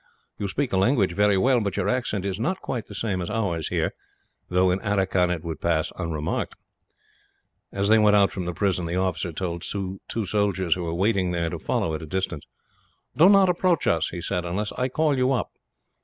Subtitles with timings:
[0.39, 3.29] You speak the language very well, but your accent is not quite the same as
[3.29, 3.93] ours, here,
[4.49, 6.55] though in Aracan it would pass unremarked."
[7.71, 11.29] As they went out from the prison, the officer told two soldiers who were waiting
[11.29, 12.47] there to follow, at a distance.
[13.15, 15.51] "Do not approach us," he said, "unless I call you up."